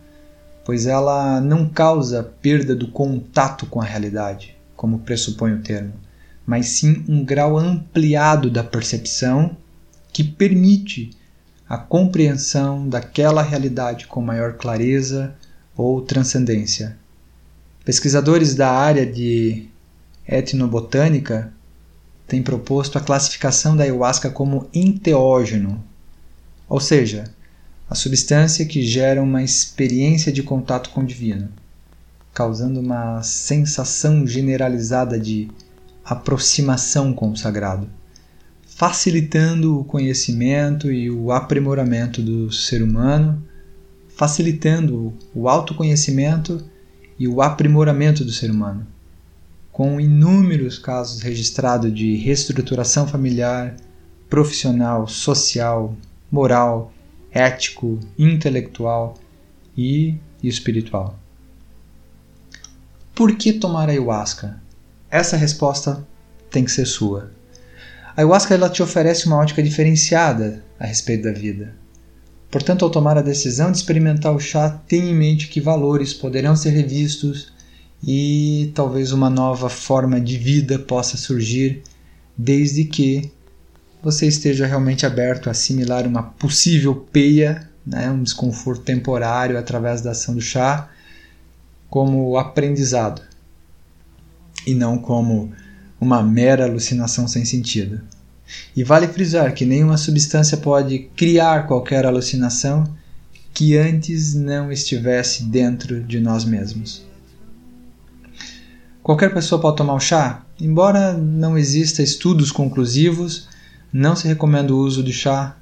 pois 0.64 0.86
ela 0.86 1.40
não 1.40 1.68
causa 1.68 2.22
perda 2.22 2.74
do 2.74 2.88
contato 2.88 3.66
com 3.66 3.80
a 3.80 3.84
realidade, 3.84 4.56
como 4.76 5.00
pressupõe 5.00 5.52
o 5.52 5.62
termo, 5.62 5.92
mas 6.46 6.68
sim 6.68 7.04
um 7.08 7.24
grau 7.24 7.58
ampliado 7.58 8.50
da 8.50 8.64
percepção 8.64 9.56
que 10.12 10.24
permite 10.24 11.10
a 11.68 11.76
compreensão 11.76 12.88
daquela 12.88 13.42
realidade 13.42 14.06
com 14.06 14.20
maior 14.20 14.54
clareza 14.54 15.34
ou 15.76 16.00
transcendência. 16.00 16.96
Pesquisadores 17.84 18.54
da 18.54 18.70
área 18.70 19.04
de 19.04 19.66
etnobotânica 20.26 21.52
tem 22.26 22.42
proposto 22.42 22.96
a 22.96 23.00
classificação 23.00 23.76
da 23.76 23.84
ayahuasca 23.84 24.30
como 24.30 24.68
enteógeno, 24.72 25.82
ou 26.68 26.80
seja, 26.80 27.24
a 27.88 27.94
substância 27.94 28.64
que 28.64 28.82
gera 28.82 29.22
uma 29.22 29.42
experiência 29.42 30.32
de 30.32 30.42
contato 30.42 30.90
com 30.90 31.00
o 31.00 31.06
divino, 31.06 31.48
causando 32.32 32.80
uma 32.80 33.22
sensação 33.22 34.26
generalizada 34.26 35.18
de 35.18 35.48
aproximação 36.04 37.12
com 37.12 37.30
o 37.30 37.36
sagrado, 37.36 37.88
facilitando 38.66 39.80
o 39.80 39.84
conhecimento 39.84 40.90
e 40.90 41.10
o 41.10 41.30
aprimoramento 41.32 42.22
do 42.22 42.50
ser 42.52 42.82
humano, 42.82 43.42
facilitando 44.08 45.12
o 45.34 45.48
autoconhecimento 45.48 46.64
e 47.18 47.28
o 47.28 47.40
aprimoramento 47.40 48.24
do 48.24 48.32
ser 48.32 48.50
humano 48.50 48.86
com 49.74 50.00
inúmeros 50.00 50.78
casos 50.78 51.20
registrados 51.20 51.92
de 51.92 52.14
reestruturação 52.14 53.08
familiar, 53.08 53.74
profissional, 54.30 55.08
social, 55.08 55.96
moral, 56.30 56.93
ético, 57.34 57.98
intelectual 58.16 59.14
e 59.76 60.16
espiritual. 60.42 61.18
Por 63.12 63.36
que 63.36 63.52
tomar 63.52 63.88
ayahuasca? 63.88 64.62
Essa 65.10 65.36
resposta 65.36 66.06
tem 66.50 66.64
que 66.64 66.70
ser 66.70 66.86
sua. 66.86 67.32
A 68.16 68.20
ayahuasca 68.20 68.54
ela 68.54 68.70
te 68.70 68.82
oferece 68.82 69.26
uma 69.26 69.36
ótica 69.36 69.62
diferenciada 69.62 70.64
a 70.78 70.86
respeito 70.86 71.24
da 71.24 71.32
vida. 71.32 71.74
Portanto, 72.50 72.84
ao 72.84 72.90
tomar 72.90 73.18
a 73.18 73.22
decisão 73.22 73.72
de 73.72 73.78
experimentar 73.78 74.32
o 74.32 74.38
chá, 74.38 74.70
tenha 74.86 75.10
em 75.10 75.14
mente 75.14 75.48
que 75.48 75.60
valores 75.60 76.14
poderão 76.14 76.54
ser 76.54 76.70
revistos 76.70 77.52
e 78.06 78.70
talvez 78.74 79.10
uma 79.10 79.28
nova 79.28 79.68
forma 79.68 80.20
de 80.20 80.36
vida 80.36 80.78
possa 80.78 81.16
surgir, 81.16 81.82
desde 82.36 82.84
que 82.84 83.32
você 84.04 84.26
esteja 84.26 84.66
realmente 84.66 85.06
aberto 85.06 85.48
a 85.48 85.52
assimilar 85.52 86.06
uma 86.06 86.22
possível 86.22 86.94
peia, 86.94 87.70
né, 87.86 88.10
um 88.10 88.22
desconforto 88.22 88.82
temporário 88.82 89.58
através 89.58 90.02
da 90.02 90.10
ação 90.10 90.34
do 90.34 90.42
chá, 90.42 90.90
como 91.88 92.36
aprendizado 92.36 93.22
e 94.66 94.74
não 94.74 94.98
como 94.98 95.50
uma 95.98 96.22
mera 96.22 96.64
alucinação 96.64 97.26
sem 97.26 97.46
sentido. 97.46 98.00
E 98.76 98.84
vale 98.84 99.08
frisar 99.08 99.54
que 99.54 99.64
nenhuma 99.64 99.96
substância 99.96 100.58
pode 100.58 101.10
criar 101.16 101.66
qualquer 101.66 102.04
alucinação 102.04 102.84
que 103.54 103.74
antes 103.74 104.34
não 104.34 104.70
estivesse 104.70 105.44
dentro 105.44 106.02
de 106.02 106.20
nós 106.20 106.44
mesmos. 106.44 107.06
Qualquer 109.02 109.32
pessoa 109.32 109.60
pode 109.60 109.78
tomar 109.78 109.94
o 109.94 110.00
chá? 110.00 110.44
Embora 110.60 111.14
não 111.14 111.56
exista 111.56 112.02
estudos 112.02 112.50
conclusivos, 112.50 113.48
não 113.94 114.16
se 114.16 114.26
recomenda 114.26 114.74
o 114.74 114.78
uso 114.78 115.04
de 115.04 115.12
chá 115.12 115.56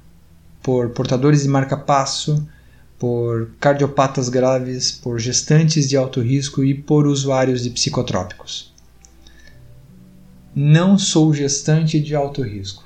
por 0.63 0.89
portadores 0.89 1.43
de 1.43 1.47
marca-passo, 1.47 2.43
por 2.97 3.51
cardiopatas 3.59 4.27
graves, 4.27 4.91
por 4.91 5.19
gestantes 5.19 5.87
de 5.87 5.95
alto 5.95 6.19
risco 6.19 6.63
e 6.63 6.73
por 6.73 7.05
usuários 7.05 7.61
de 7.61 7.69
psicotrópicos. 7.69 8.73
Não 10.55 10.97
sou 10.97 11.31
gestante 11.31 11.99
de 11.99 12.15
alto 12.15 12.41
risco, 12.41 12.83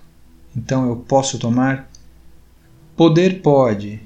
então 0.53 0.86
eu 0.89 0.97
posso 0.97 1.39
tomar? 1.39 1.89
Poder 2.97 3.41
pode, 3.41 4.01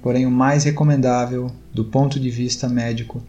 porém 0.00 0.24
o 0.24 0.30
mais 0.30 0.62
recomendável 0.62 1.50
do 1.74 1.84
ponto 1.84 2.20
de 2.20 2.30
vista 2.30 2.68
médico 2.68 3.20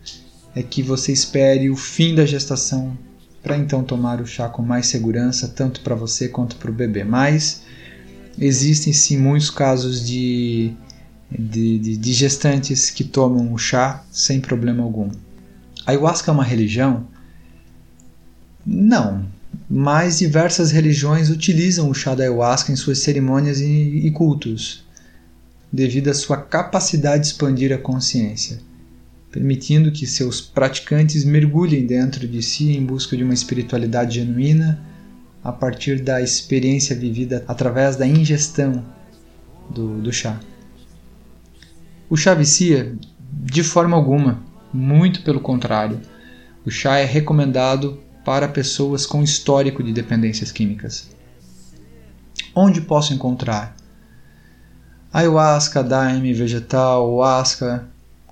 é 0.53 0.61
que 0.61 0.83
você 0.83 1.11
espere 1.11 1.71
o 1.71 1.75
fim 1.75 2.13
da 2.13 2.25
gestação 2.25 2.95
para 3.41 3.57
então 3.57 3.83
tomar 3.83 4.21
o 4.21 4.25
chá 4.25 4.47
com 4.47 4.61
mais 4.61 4.87
segurança, 4.87 5.47
tanto 5.47 5.81
para 5.81 5.95
você 5.95 6.27
quanto 6.27 6.55
para 6.57 6.69
o 6.69 6.73
bebê. 6.73 7.03
Mas 7.03 7.63
existem 8.39 8.93
sim 8.93 9.17
muitos 9.17 9.49
casos 9.49 10.05
de, 10.05 10.73
de, 11.29 11.79
de, 11.79 11.97
de 11.97 12.13
gestantes 12.13 12.89
que 12.89 13.03
tomam 13.03 13.51
o 13.51 13.57
chá 13.57 14.03
sem 14.11 14.39
problema 14.39 14.83
algum. 14.83 15.09
A 15.85 15.91
ayahuasca 15.91 16.29
é 16.29 16.33
uma 16.33 16.43
religião? 16.43 17.07
Não, 18.63 19.25
mas 19.67 20.19
diversas 20.19 20.71
religiões 20.71 21.31
utilizam 21.31 21.89
o 21.89 21.93
chá 21.93 22.13
da 22.13 22.23
ayahuasca 22.23 22.71
em 22.71 22.75
suas 22.75 22.99
cerimônias 22.99 23.59
e, 23.59 23.65
e 23.65 24.11
cultos, 24.11 24.85
devido 25.73 26.09
à 26.09 26.13
sua 26.13 26.37
capacidade 26.37 27.23
de 27.23 27.29
expandir 27.29 27.73
a 27.73 27.77
consciência 27.77 28.59
permitindo 29.31 29.91
que 29.91 30.05
seus 30.05 30.41
praticantes 30.41 31.23
mergulhem 31.23 31.85
dentro 31.85 32.27
de 32.27 32.41
si 32.41 32.75
em 32.75 32.85
busca 32.85 33.15
de 33.15 33.23
uma 33.23 33.33
espiritualidade 33.33 34.15
genuína 34.15 34.79
a 35.43 35.51
partir 35.51 36.01
da 36.01 36.21
experiência 36.21 36.95
vivida 36.95 37.43
através 37.47 37.95
da 37.95 38.05
ingestão 38.05 38.85
do, 39.69 40.01
do 40.01 40.11
chá. 40.11 40.39
O 42.09 42.17
chá 42.17 42.33
vicia? 42.33 42.95
De 43.33 43.63
forma 43.63 43.95
alguma, 43.95 44.43
muito 44.73 45.23
pelo 45.23 45.39
contrário. 45.39 46.01
O 46.65 46.69
chá 46.69 46.97
é 46.97 47.05
recomendado 47.05 47.99
para 48.25 48.47
pessoas 48.47 49.05
com 49.05 49.23
histórico 49.23 49.81
de 49.81 49.93
dependências 49.93 50.51
químicas. 50.51 51.09
Onde 52.53 52.81
posso 52.81 53.13
encontrar? 53.13 53.75
Ayahuasca, 55.11 55.81
daime, 55.81 56.33
vegetal, 56.33 57.23
asca, 57.23 57.87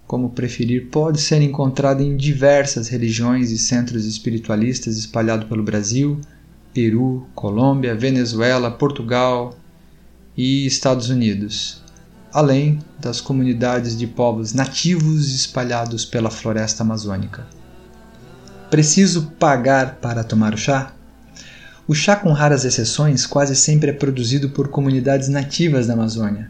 como 0.09 0.31
preferir, 0.31 0.87
pode 0.87 1.21
ser 1.21 1.39
encontrado 1.39 2.01
em 2.01 2.17
diversas 2.17 2.87
religiões 2.87 3.51
e 3.51 3.59
centros 3.59 4.05
espiritualistas 4.05 4.97
espalhados 4.97 5.47
pelo 5.47 5.61
Brasil, 5.61 6.19
Peru, 6.73 7.27
Colômbia, 7.35 7.93
Venezuela, 7.93 8.71
Portugal 8.71 9.55
e 10.35 10.65
Estados 10.65 11.11
Unidos, 11.11 11.83
além 12.33 12.79
das 12.99 13.21
comunidades 13.21 13.95
de 13.95 14.07
povos 14.07 14.51
nativos 14.51 15.31
espalhados 15.31 16.05
pela 16.05 16.31
floresta 16.31 16.81
amazônica. 16.81 17.45
Preciso 18.71 19.33
pagar 19.37 19.97
para 19.97 20.23
tomar 20.23 20.55
o 20.55 20.57
chá? 20.57 20.91
O 21.87 21.93
chá, 21.93 22.15
com 22.15 22.31
raras 22.31 22.65
exceções, 22.65 23.27
quase 23.27 23.55
sempre 23.55 23.91
é 23.91 23.93
produzido 23.93 24.49
por 24.49 24.69
comunidades 24.69 25.29
nativas 25.29 25.85
da 25.85 25.93
Amazônia, 25.93 26.49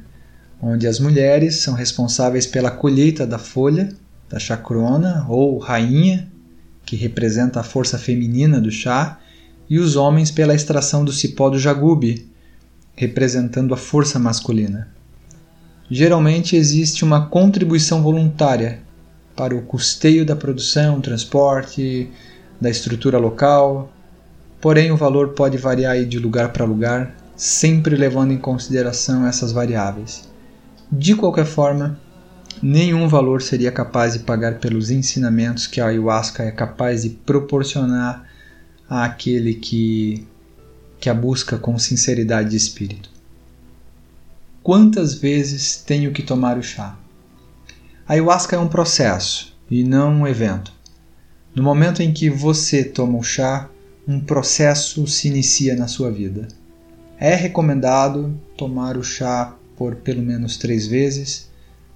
onde 0.62 0.88
as 0.88 1.00
mulheres 1.00 1.58
são 1.58 1.74
responsáveis 1.74 2.46
pela 2.46 2.72
colheita 2.72 3.26
da 3.26 3.38
folha, 3.38 3.90
da 4.30 4.40
chacrona 4.40 5.26
ou 5.30 5.58
rainha, 5.58 6.30
que 6.86 6.96
representa 6.96 7.60
a 7.60 7.64
força 7.64 7.98
feminina 7.98 8.60
do 8.60 8.72
chá, 8.72 9.20
e 9.70 9.78
os 9.78 9.96
homens 9.96 10.32
pela 10.32 10.56
extração 10.56 11.06
do 11.06 11.14
cipó 11.14 11.50
do 11.50 11.60
jagube, 11.60 12.28
representando 12.96 13.74
a 13.74 13.78
força 13.78 14.18
masculina. 14.18 14.90
Geralmente 15.90 16.56
existe 16.56 17.04
uma 17.04 17.28
contribuição 17.28 18.02
voluntária 18.02 18.80
para 19.36 19.56
o 19.56 19.62
custeio 19.62 20.26
da 20.26 20.36
produção, 20.36 21.00
transporte, 21.00 22.10
da 22.60 22.70
estrutura 22.70 23.18
local, 23.18 23.92
porém 24.60 24.92
o 24.92 24.98
valor 24.98 25.30
pode 25.30 25.58
variar 25.58 26.04
de 26.06 26.20
lugar 26.20 26.52
para 26.52 26.66
lugar, 26.66 27.16
sempre 27.36 27.96
levando 27.96 28.34
em 28.34 28.38
consideração 28.38 29.26
essas 29.26 29.52
variáveis. 29.52 30.29
De 30.92 31.16
qualquer 31.16 31.46
forma, 31.46 32.00
nenhum 32.64 33.08
valor 33.08 33.44
seria 33.44 33.72
capaz 33.72 34.14
de 34.14 34.20
pagar 34.20 34.56
pelos 34.56 34.90
ensinamentos 34.90 35.68
que 35.68 35.80
a 35.80 35.86
ayahuasca 35.86 36.44
é 36.44 36.52
capaz 36.52 37.04
de 37.04 37.12
proporcionar 37.12 38.28
àquele 38.90 39.54
que, 39.54 40.26
que 41.00 41.08
a 41.08 41.14
busca 41.14 41.60
com 41.60 41.78
sinceridade 41.78 42.50
de 42.50 42.58
espírito. 42.58 43.10
Quantas 44.64 45.14
vezes 45.14 45.78
tenho 45.78 46.12
que 46.12 46.24
tomar 46.24 46.58
o 46.58 46.64
chá? 46.64 46.98
A 48.08 48.14
ayahuasca 48.14 48.56
é 48.56 48.60
um 48.60 48.68
processo 48.68 49.56
e 49.70 49.84
não 49.84 50.22
um 50.22 50.28
evento. 50.28 50.74
No 51.54 51.62
momento 51.62 52.02
em 52.02 52.12
que 52.12 52.32
você 52.32 52.84
toma 52.84 53.20
o 53.20 53.24
chá, 53.24 53.70
um 54.08 54.20
processo 54.20 55.06
se 55.06 55.28
inicia 55.28 55.76
na 55.76 55.88
sua 55.88 56.10
vida. 56.10 56.48
É 57.20 57.36
recomendado 57.36 58.36
tomar 58.58 58.98
o 58.98 59.04
chá 59.04 59.56
por 59.80 59.96
pelo 59.96 60.22
menos 60.22 60.58
três 60.58 60.86
vezes, 60.86 61.50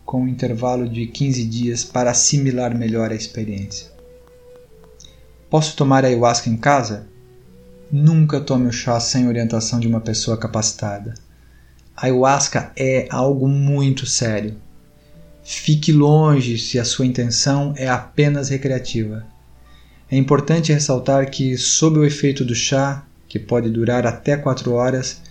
com 0.06 0.22
um 0.24 0.28
intervalo 0.30 0.88
de 0.88 1.06
15 1.06 1.44
dias 1.44 1.84
para 1.84 2.12
assimilar 2.12 2.74
melhor 2.74 3.12
a 3.12 3.16
experiência. 3.16 3.92
Posso 5.50 5.76
tomar 5.76 6.06
ayahuasca 6.06 6.50
em 6.50 6.56
casa? 6.56 7.08
Nunca 7.92 8.40
tome 8.40 8.68
o 8.68 8.72
chá 8.72 9.02
sem 9.02 9.28
orientação 9.28 9.82
de 9.82 9.88
uma 9.88 10.00
pessoa 10.00 10.38
capacitada. 10.38 11.14
A 11.94 12.06
ayahuasca 12.06 12.72
é 12.78 13.06
algo 13.12 13.50
muito 13.50 14.06
sério. 14.06 14.56
Fique 15.44 15.92
longe 15.92 16.58
se 16.58 16.80
a 16.80 16.86
sua 16.86 17.06
intenção 17.06 17.74
é 17.76 17.90
apenas 17.90 18.48
recreativa. 18.48 19.28
É 20.10 20.16
importante 20.16 20.72
ressaltar 20.72 21.30
que, 21.30 21.58
sob 21.58 22.00
o 22.00 22.06
efeito 22.06 22.46
do 22.46 22.56
chá, 22.56 23.06
que 23.28 23.38
pode 23.38 23.70
durar 23.70 24.08
até 24.08 24.38
4 24.38 24.72
horas, 24.72 25.22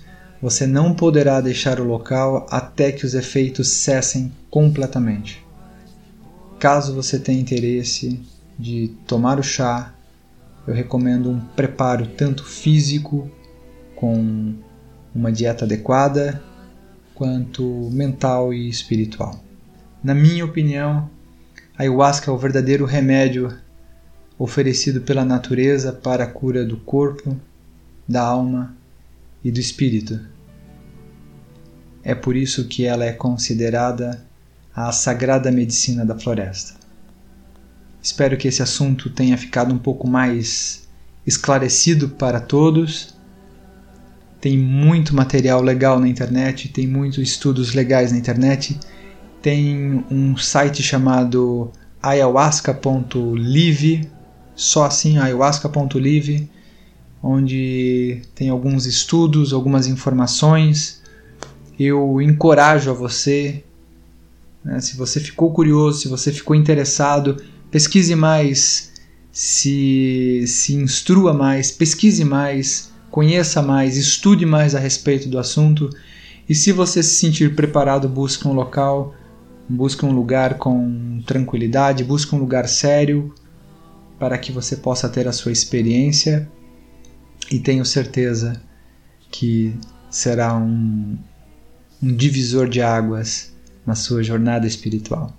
você 0.42 0.66
não 0.66 0.92
poderá 0.92 1.40
deixar 1.40 1.78
o 1.78 1.84
local 1.84 2.48
até 2.50 2.90
que 2.90 3.06
os 3.06 3.14
efeitos 3.14 3.68
cessem 3.68 4.32
completamente. 4.50 5.46
Caso 6.58 6.92
você 6.92 7.16
tenha 7.16 7.40
interesse 7.40 8.20
de 8.58 8.88
tomar 9.06 9.38
o 9.38 9.42
chá, 9.42 9.94
eu 10.66 10.74
recomendo 10.74 11.30
um 11.30 11.38
preparo 11.38 12.08
tanto 12.08 12.44
físico, 12.44 13.30
com 13.94 14.54
uma 15.14 15.30
dieta 15.30 15.64
adequada, 15.64 16.42
quanto 17.14 17.88
mental 17.92 18.52
e 18.52 18.68
espiritual. 18.68 19.40
Na 20.02 20.12
minha 20.12 20.44
opinião, 20.44 21.08
a 21.78 21.82
ayahuasca 21.82 22.32
é 22.32 22.34
o 22.34 22.38
verdadeiro 22.38 22.84
remédio 22.84 23.56
oferecido 24.36 25.02
pela 25.02 25.24
natureza 25.24 25.92
para 25.92 26.24
a 26.24 26.26
cura 26.26 26.64
do 26.64 26.76
corpo, 26.78 27.36
da 28.08 28.22
alma 28.22 28.74
e 29.44 29.52
do 29.52 29.60
espírito. 29.60 30.31
É 32.04 32.14
por 32.14 32.36
isso 32.36 32.64
que 32.64 32.84
ela 32.84 33.04
é 33.04 33.12
considerada 33.12 34.24
a 34.74 34.90
sagrada 34.90 35.50
medicina 35.50 36.04
da 36.04 36.18
floresta. 36.18 36.74
Espero 38.02 38.36
que 38.36 38.48
esse 38.48 38.62
assunto 38.62 39.10
tenha 39.10 39.38
ficado 39.38 39.72
um 39.72 39.78
pouco 39.78 40.08
mais 40.08 40.88
esclarecido 41.24 42.08
para 42.08 42.40
todos. 42.40 43.14
Tem 44.40 44.58
muito 44.58 45.14
material 45.14 45.62
legal 45.62 46.00
na 46.00 46.08
internet, 46.08 46.68
tem 46.68 46.88
muitos 46.88 47.18
estudos 47.18 47.74
legais 47.74 48.10
na 48.10 48.18
internet. 48.18 48.80
Tem 49.40 50.04
um 50.10 50.36
site 50.36 50.82
chamado 50.82 51.70
ayahuasca.live, 52.02 54.10
só 54.56 54.86
assim 54.86 55.18
ayahuasca.live, 55.18 56.50
onde 57.22 58.22
tem 58.34 58.48
alguns 58.48 58.86
estudos, 58.86 59.52
algumas 59.52 59.86
informações 59.86 61.01
eu 61.78 62.20
encorajo 62.20 62.90
a 62.90 62.94
você, 62.94 63.64
né, 64.64 64.80
se 64.80 64.96
você 64.96 65.20
ficou 65.20 65.52
curioso, 65.52 66.00
se 66.00 66.08
você 66.08 66.32
ficou 66.32 66.54
interessado, 66.54 67.42
pesquise 67.70 68.14
mais, 68.14 68.92
se, 69.30 70.44
se 70.46 70.74
instrua 70.74 71.32
mais, 71.32 71.70
pesquise 71.70 72.24
mais, 72.24 72.92
conheça 73.10 73.62
mais, 73.62 73.96
estude 73.96 74.44
mais 74.46 74.74
a 74.74 74.78
respeito 74.78 75.28
do 75.28 75.38
assunto. 75.38 75.88
E 76.48 76.54
se 76.54 76.72
você 76.72 77.02
se 77.02 77.16
sentir 77.16 77.54
preparado, 77.54 78.08
busque 78.08 78.46
um 78.46 78.52
local, 78.52 79.14
busque 79.68 80.04
um 80.04 80.12
lugar 80.12 80.58
com 80.58 81.22
tranquilidade, 81.26 82.04
busque 82.04 82.34
um 82.34 82.38
lugar 82.38 82.68
sério 82.68 83.34
para 84.18 84.36
que 84.38 84.52
você 84.52 84.76
possa 84.76 85.08
ter 85.08 85.26
a 85.26 85.32
sua 85.32 85.50
experiência 85.50 86.48
e 87.50 87.58
tenho 87.58 87.84
certeza 87.84 88.60
que 89.30 89.74
será 90.10 90.54
um, 90.54 91.16
um 92.02 92.14
divisor 92.14 92.68
de 92.68 92.82
águas 92.82 93.52
na 93.86 93.94
sua 93.94 94.22
jornada 94.22 94.66
espiritual. 94.66 95.32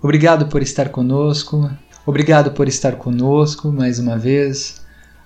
Obrigado 0.00 0.46
por 0.46 0.62
estar 0.62 0.88
conosco, 0.88 1.70
obrigado 2.06 2.52
por 2.52 2.68
estar 2.68 2.96
conosco 2.96 3.70
mais 3.70 3.98
uma 3.98 4.18
vez. 4.18 4.82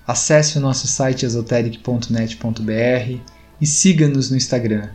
Acesse 0.06 0.58
o 0.58 0.60
nosso 0.60 0.86
site 0.86 1.26
esoteric.net.br 1.26 3.20
e 3.60 3.66
siga-nos 3.66 4.30
no 4.30 4.36
Instagram, 4.36 4.88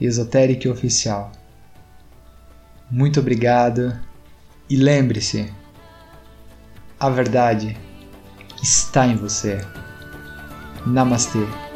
Esoteric 0.00 0.68
Oficial. 0.68 1.32
Muito 2.90 3.20
obrigado 3.20 3.98
e 4.68 4.76
lembre-se: 4.76 5.52
a 6.98 7.08
verdade 7.08 7.76
está 8.62 9.06
em 9.06 9.16
você. 9.16 9.64
Namastê. 10.86 11.69